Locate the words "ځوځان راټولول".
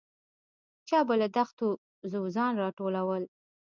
2.11-3.23